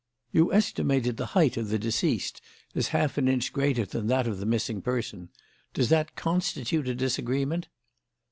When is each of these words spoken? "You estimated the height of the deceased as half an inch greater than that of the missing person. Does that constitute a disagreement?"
"You 0.31 0.51
estimated 0.51 1.17
the 1.17 1.27
height 1.37 1.57
of 1.57 1.69
the 1.69 1.77
deceased 1.77 2.41
as 2.73 2.87
half 2.87 3.19
an 3.19 3.27
inch 3.27 3.53
greater 3.53 3.85
than 3.85 4.07
that 4.07 4.25
of 4.25 4.39
the 4.39 4.47
missing 4.47 4.81
person. 4.81 5.29
Does 5.75 5.89
that 5.89 6.15
constitute 6.15 6.87
a 6.87 6.95
disagreement?" 6.95 7.67